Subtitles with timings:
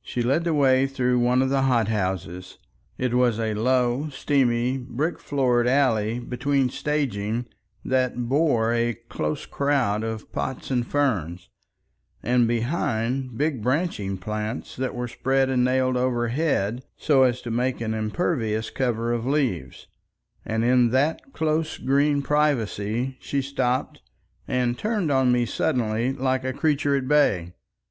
[0.00, 2.56] She led the way through one of the hot houses.
[2.96, 7.44] It was a low, steamy, brick floored alley between staging
[7.84, 11.50] that bore a close crowd of pots and ferns,
[12.22, 17.82] and behind big branching plants that were spread and nailed overhead so as to make
[17.82, 19.88] an impervious cover of leaves,
[20.42, 24.00] and in that close green privacy she stopped
[24.48, 27.52] and turned on me suddenly like a creature at bay.